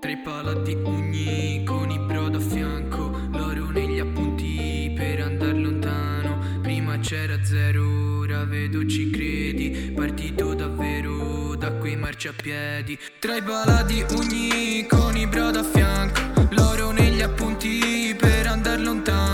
Tre 0.00 0.16
pala 0.16 0.54
di 0.54 0.72
ugni 0.72 1.62
con 1.62 1.90
i 1.90 1.98
brodo 1.98 2.38
a 2.38 2.40
fianco 2.40 3.20
L'oro 3.32 3.70
negli 3.70 3.98
appunti 3.98 4.90
per 4.96 5.20
andare 5.20 5.58
lontano. 5.58 6.38
Prima 6.62 6.98
c'era 7.00 7.44
zero, 7.44 8.20
ora 8.20 8.46
vedo 8.46 8.86
ci 8.86 9.10
credi. 9.10 9.92
Partito 9.94 10.54
davvero 10.54 11.54
da 11.54 11.72
quei 11.72 11.96
marciapiedi 11.96 12.98
Tra 13.18 13.36
i 13.36 13.42
pala 13.42 13.82
di 13.82 14.02
ugni 14.12 14.86
con 14.88 15.14
i 15.18 15.26
brodo 15.26 15.58
a 15.58 15.64
fianco 15.64 16.48
L'oro 16.52 16.92
negli 16.92 17.20
appunti 17.20 18.16
per 18.18 18.46
andare 18.46 18.80
lontano 18.80 19.29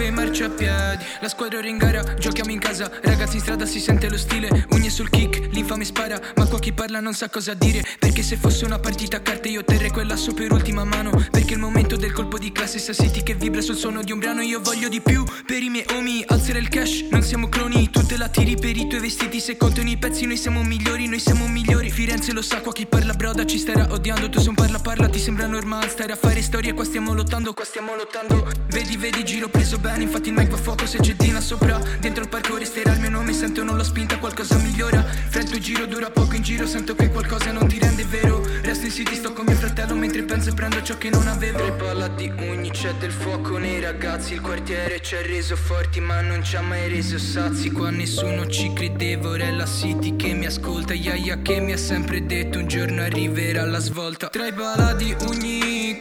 quei 0.00 0.10
marciapiedi 0.10 1.04
La 1.20 1.28
squadra 1.28 1.58
ora 1.58 1.68
in 1.68 1.76
gara, 1.76 2.02
giochiamo 2.14 2.50
in 2.50 2.58
casa. 2.58 2.90
Ragazzi 3.02 3.36
in 3.36 3.42
strada 3.42 3.66
si 3.66 3.78
sente 3.80 4.08
lo 4.08 4.16
stile. 4.16 4.48
Ugne 4.70 4.88
sul 4.88 5.10
kick, 5.10 5.52
l'infame 5.52 5.84
spara. 5.84 6.18
Ma 6.36 6.46
qua 6.46 6.58
chi 6.58 6.72
parla 6.72 7.00
non 7.00 7.12
sa 7.12 7.28
cosa 7.28 7.52
dire. 7.52 7.84
Perché 7.98 8.22
se 8.22 8.36
fosse 8.36 8.64
una 8.64 8.78
partita 8.78 9.18
a 9.18 9.20
carte 9.20 9.48
io 9.48 9.62
terrei 9.62 9.90
quell'asso 9.90 10.32
per 10.32 10.50
ultima 10.52 10.84
mano. 10.84 11.10
Perché 11.30 11.52
il 11.52 11.58
momento 11.58 11.96
del 11.96 12.12
colpo 12.12 12.38
di 12.38 12.50
classe. 12.50 12.78
Sa 12.78 12.94
City 12.94 13.22
che 13.22 13.34
vibra 13.34 13.60
sul 13.60 13.76
suono 13.76 14.02
di 14.02 14.12
un 14.12 14.18
brano 14.20 14.40
Io 14.40 14.60
voglio 14.62 14.88
di 14.88 15.02
più. 15.02 15.22
Per 15.44 15.62
i 15.62 15.68
miei 15.68 15.84
omi 15.94 16.24
Alzare 16.26 16.60
il 16.60 16.70
cash, 16.70 17.02
non 17.10 17.22
siamo 17.22 17.50
cloni. 17.50 17.90
Tu 17.90 18.06
te 18.06 18.16
la 18.16 18.28
tiri 18.28 18.56
per 18.56 18.76
i 18.78 18.86
tuoi 18.86 19.00
vestiti 19.00 19.38
Se 19.38 19.58
contano 19.58 19.90
i 19.90 19.98
pezzi 19.98 20.24
noi 20.24 20.38
siamo 20.38 20.62
migliori 20.62 21.08
Noi 21.08 21.20
siamo 21.20 21.46
migliori. 21.46 21.90
Firenze 21.90 22.32
lo 22.32 22.40
sa 22.40 22.60
qua 22.60 22.72
chi 22.72 22.86
parla 22.86 23.12
broda 23.12 23.44
ci 23.44 23.58
starà 23.58 23.92
odiando. 23.92 24.30
Tu 24.30 24.40
se 24.40 24.48
un 24.48 24.54
parla 24.54 24.78
parla 24.78 25.10
ti 25.10 25.18
sembra 25.18 25.46
normale 25.46 25.90
Stare 25.90 26.12
a 26.12 26.16
fare 26.16 26.40
storie. 26.40 26.72
Qua 26.72 26.84
stiamo 26.84 27.12
lottando 27.12 27.52
Qua 27.52 27.64
stiamo 27.64 27.94
lottando. 27.94 28.48
Vedi 28.70 28.96
vedi 28.96 29.24
giro 29.24 29.48
preso 29.48 29.76
bene 29.76 29.89
Infatti 29.98 30.28
il 30.28 30.34
mic 30.34 30.48
va 30.48 30.56
a 30.56 30.60
fuoco 30.60 30.86
se 30.86 30.98
c'è 30.98 31.14
Dina 31.14 31.40
sopra. 31.40 31.78
Dentro 32.00 32.22
il 32.22 32.28
parco 32.28 32.56
resterà 32.56 32.92
il 32.92 33.00
mio 33.00 33.10
nome 33.10 33.32
Sento 33.32 33.62
non 33.62 33.76
l'ho 33.76 33.84
spinta 33.84 34.18
qualcosa 34.18 34.56
migliora. 34.58 35.02
Frento 35.02 35.56
il 35.56 35.62
giro 35.62 35.86
dura 35.86 36.10
poco 36.10 36.34
in 36.34 36.42
giro 36.42 36.66
Sento 36.66 36.94
che 36.94 37.08
qualcosa 37.10 37.52
non 37.52 37.68
ti 37.68 37.78
rende 37.78 38.04
vero. 38.04 38.44
Resto 38.62 38.86
in 38.86 38.92
city 38.92 39.14
sto 39.14 39.32
con 39.32 39.44
mio 39.46 39.56
fratello 39.56 39.94
Mentre 39.94 40.22
penso 40.22 40.50
e 40.50 40.54
prendo 40.54 40.82
ciò 40.82 40.96
che 40.98 41.10
non 41.10 41.26
avevo. 41.26 41.58
Tre 41.58 41.72
palla 41.72 42.08
di 42.08 42.30
ugni 42.36 42.70
c'è 42.70 42.92
del 42.94 43.12
fuoco 43.12 43.58
nei 43.58 43.80
ragazzi 43.80 44.34
Il 44.34 44.40
quartiere 44.40 45.00
ci 45.00 45.14
ha 45.16 45.22
reso 45.22 45.56
forti 45.56 46.00
ma 46.00 46.20
non 46.20 46.42
ci 46.42 46.56
ha 46.56 46.60
mai 46.62 46.88
reso 46.88 47.18
sazi. 47.18 47.70
Qua 47.70 47.90
nessuno 47.90 48.46
ci 48.46 48.72
credeva 48.72 49.28
Ora 49.28 49.44
è 49.44 49.50
la 49.50 49.66
city 49.66 50.16
che 50.16 50.34
mi 50.34 50.46
ascolta 50.46 50.94
Yaya 50.94 51.40
che 51.42 51.60
mi 51.60 51.72
ha 51.72 51.78
sempre 51.78 52.24
detto 52.24 52.58
Un 52.58 52.66
giorno 52.66 53.02
arriverà 53.02 53.64
la 53.64 53.78
svolta. 53.78 54.28
Tra 54.28 54.46
i 54.46 54.52
pala 54.52 54.92
di 54.94 55.14
ugni 55.26 55.96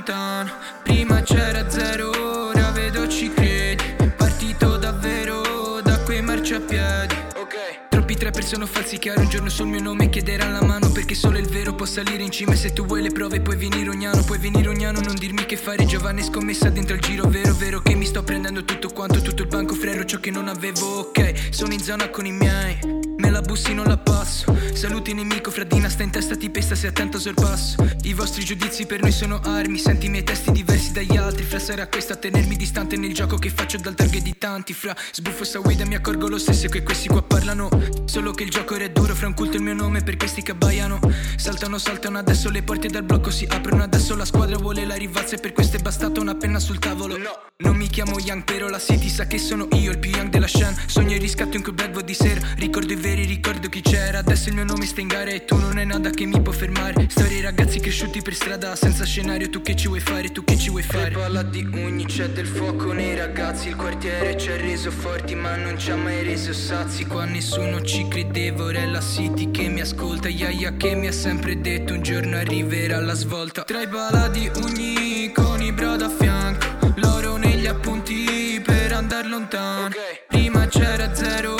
lontano. 0.00 0.50
Prima 0.82 1.22
c'era 1.22 1.68
zero, 1.68 2.10
ora 2.48 2.70
vedo 2.70 3.06
ci 3.08 3.32
credi. 3.32 3.84
Partito 4.16 4.76
davvero 4.76 5.80
da 5.82 6.00
quei 6.00 6.22
marciapiedi. 6.22 7.14
Ok. 7.36 7.88
Troppi 7.88 8.14
trapper 8.16 8.44
sono 8.44 8.66
falsi 8.66 8.98
chiaro 8.98 9.20
Un 9.20 9.28
giorno 9.28 9.48
sul 9.48 9.66
mio 9.66 9.80
nome 9.80 10.08
chiederà 10.08 10.48
la 10.48 10.62
mano 10.62 10.90
Perché 10.90 11.14
solo 11.14 11.38
il 11.38 11.48
vero 11.48 11.74
può 11.74 11.84
salire 11.86 12.22
in 12.22 12.30
cima. 12.30 12.52
E 12.52 12.56
se 12.56 12.72
tu 12.72 12.84
vuoi 12.84 13.02
le 13.02 13.10
prove 13.10 13.40
puoi 13.40 13.56
venire 13.56 13.88
ogni 13.90 14.06
anno 14.06 14.22
Puoi 14.22 14.38
venire 14.38 14.68
ogni 14.68 14.86
anno 14.86 15.00
non 15.00 15.14
dirmi 15.16 15.44
che 15.44 15.56
fare 15.56 15.84
Giovanni 15.84 16.22
scommessa 16.22 16.70
dentro 16.70 16.94
il 16.94 17.00
giro 17.00 17.28
Vero 17.28 17.54
vero 17.54 17.80
che 17.80 17.94
mi 17.94 18.06
sto 18.06 18.22
prendendo 18.22 18.64
tutto 18.64 18.88
quanto 18.90 19.20
Tutto 19.20 19.42
il 19.42 19.48
banco 19.48 19.74
frero 19.74 20.04
ciò 20.04 20.18
che 20.18 20.30
non 20.30 20.48
avevo 20.48 21.00
Ok. 21.00 21.48
Sono 21.50 21.72
in 21.72 21.80
zona 21.80 22.08
con 22.08 22.26
i 22.26 22.32
miei 22.32 22.99
La 23.30 23.42
bussi 23.42 23.72
non 23.72 23.86
la 23.86 23.96
passo. 23.96 24.56
Saluti 24.74 25.14
nemico 25.14 25.50
Fradina 25.52 25.88
sta 25.88 26.02
in 26.02 26.10
testa 26.10 26.36
ti 26.36 26.50
pesta 26.50 26.74
sei 26.74 26.90
attento 26.90 27.16
al 27.16 27.22
sorpasso. 27.22 27.76
I 28.02 28.12
vostri 28.12 28.44
giudizi 28.44 28.86
per 28.86 29.00
noi 29.00 29.12
sono 29.12 29.40
armi 29.44 29.78
Senti 29.78 30.06
i 30.06 30.08
miei 30.08 30.24
testi 30.24 30.50
diversi 30.50 30.90
dagli 30.90 31.16
altri. 31.16 31.44
Fra 31.44 31.60
sarà 31.60 31.86
questo 31.86 32.14
a 32.14 32.16
tenermi 32.16 32.56
distante 32.56 32.96
nel 32.96 33.14
gioco 33.14 33.36
che 33.36 33.48
faccio 33.50 33.78
dal 33.78 33.94
target 33.94 34.22
di 34.22 34.36
tanti. 34.36 34.72
Fra 34.74 34.94
sbuffo 35.12 35.44
sta 35.44 35.60
guida 35.60 35.86
mi 35.86 35.94
accorgo 35.94 36.28
lo 36.28 36.38
stesso 36.38 36.68
che 36.68 36.82
questi 36.82 37.08
qua 37.08 37.22
parlano. 37.22 37.68
Solo 38.04 38.32
che 38.32 38.42
il 38.42 38.50
gioco 38.50 38.74
era 38.74 38.88
duro 38.88 39.14
Fra 39.14 39.28
un 39.28 39.34
culto 39.34 39.56
il 39.56 39.62
mio 39.62 39.74
nome 39.74 40.02
per 40.02 40.16
questi 40.16 40.42
che 40.42 40.50
abbaiano 40.50 40.98
Saltano 41.36 41.78
saltano 41.78 42.18
adesso 42.18 42.50
le 42.50 42.62
porte 42.64 42.88
dal 42.88 43.04
blocco 43.04 43.30
si 43.30 43.46
aprono 43.48 43.84
Adesso 43.84 44.16
la 44.16 44.24
squadra 44.24 44.58
vuole 44.58 44.84
la 44.84 44.96
rivalsa 44.96 45.36
E 45.36 45.38
per 45.38 45.52
questo 45.52 45.76
è 45.76 45.80
bastata 45.80 46.20
una 46.20 46.34
penna 46.34 46.58
sul 46.58 46.80
tavolo. 46.80 47.16
No. 47.16 47.30
Non 47.58 47.76
mi 47.76 47.88
chiamo 47.88 48.18
Young 48.18 48.42
però 48.42 48.68
la 48.68 48.78
city 48.78 49.08
sa 49.08 49.26
che 49.26 49.38
sono 49.38 49.68
io 49.72 49.92
il 49.92 49.98
più 49.98 50.10
young 50.10 50.30
della 50.30 50.46
scena. 50.46 50.74
Sogno 50.86 51.14
il 51.14 51.20
riscatto 51.20 51.56
in 51.56 51.62
quel 51.62 51.74
blackboard 51.74 52.06
di 52.06 52.14
sera 52.14 52.40
Ricordo 52.56 52.92
i 52.92 52.96
veri 52.96 53.19
ricordo 53.26 53.68
chi 53.68 53.80
c'era 53.80 54.18
Adesso 54.18 54.48
il 54.48 54.54
mio 54.54 54.64
nome 54.64 54.86
sta 54.86 55.00
in 55.00 55.08
gara 55.08 55.30
e 55.30 55.44
tu 55.44 55.56
non 55.56 55.76
hai 55.76 55.86
nada 55.86 56.10
che 56.10 56.26
mi 56.26 56.40
può 56.40 56.52
fermare. 56.52 57.06
Storie 57.08 57.40
ragazzi 57.40 57.80
cresciuti 57.80 58.22
per 58.22 58.34
strada 58.34 58.74
senza 58.76 59.04
scenario 59.04 59.48
Tu 59.50 59.62
che 59.62 59.74
ci 59.76 59.88
vuoi 59.88 60.00
fare, 60.00 60.30
tu 60.30 60.44
che 60.44 60.56
ci 60.56 60.70
vuoi 60.70 60.82
fare? 60.82 61.10
Palla 61.10 61.42
di 61.42 61.62
ugni 61.62 62.04
c'è 62.04 62.28
del 62.28 62.46
fuoco 62.46 62.92
nei 62.92 63.14
ragazzi 63.16 63.68
Il 63.68 63.76
quartiere 63.76 64.36
ci 64.36 64.50
ha 64.50 64.56
reso 64.56 64.90
forti 64.90 65.34
ma 65.34 65.56
non 65.56 65.78
ci 65.78 65.90
ha 65.90 65.96
mai 65.96 66.22
reso 66.22 66.52
sazi. 66.52 67.06
Qua 67.06 67.24
nessuno 67.24 67.80
ci 67.82 68.06
credeva 68.08 68.64
ora 68.64 68.80
è 68.80 68.86
la 68.86 69.00
city 69.00 69.50
che 69.50 69.68
mi 69.68 69.80
ascolta 69.80 70.28
Yaya 70.28 70.76
che 70.76 70.94
mi 70.94 71.06
ha 71.06 71.12
sempre 71.12 71.60
detto 71.60 71.94
un 71.94 72.02
giorno 72.02 72.36
arriverà 72.36 73.00
la 73.00 73.14
svolta. 73.14 73.62
Tra 73.62 73.82
i 73.82 73.88
pala 73.88 74.28
di 74.28 74.50
ugni 74.54 75.32
con 75.32 75.60
i 75.62 75.72
brodo 75.72 76.04
a 76.04 76.10
fianco 76.10 76.78
L'oro 76.96 77.36
negli 77.36 77.66
appunti 77.66 78.60
per 78.64 78.92
andare 78.92 79.28
lontano. 79.28 79.88
Prima 80.26 80.66
c'era 80.66 81.14
zero, 81.14 81.56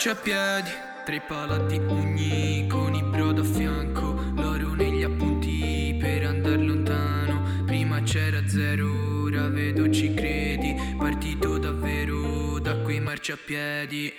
marciapiedi 0.00 0.70
Tre 1.04 1.20
pala 1.28 1.58
di 1.58 1.76
ugni 1.76 2.66
con 2.66 2.94
i 2.94 3.02
brodo 3.02 3.42
a 3.42 3.44
fianco 3.44 4.14
L'oro 4.34 4.72
negli 4.72 5.02
appunti 5.02 5.94
per 6.00 6.24
andare 6.24 6.62
lontano. 6.62 7.64
Prima 7.66 8.00
c'era 8.00 8.48
zero, 8.48 8.88
ora 9.24 9.48
vedo 9.48 9.90
ci 9.90 10.14
credi 10.14 10.74
Partito 10.96 11.58
davvero 11.58 12.58
da 12.60 12.78
quei 12.78 13.00
marciapiedi 13.00 14.10